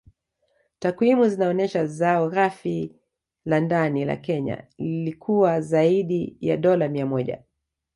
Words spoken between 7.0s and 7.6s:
moja